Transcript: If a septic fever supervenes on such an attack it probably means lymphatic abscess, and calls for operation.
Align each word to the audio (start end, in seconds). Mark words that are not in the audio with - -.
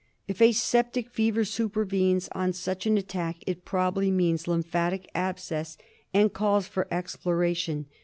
If 0.27 0.41
a 0.41 0.51
septic 0.51 1.11
fever 1.11 1.45
supervenes 1.45 2.27
on 2.31 2.53
such 2.53 2.87
an 2.87 2.97
attack 2.97 3.43
it 3.45 3.65
probably 3.65 4.09
means 4.09 4.47
lymphatic 4.47 5.07
abscess, 5.13 5.77
and 6.11 6.33
calls 6.33 6.65
for 6.67 6.91
operation. 6.91 7.85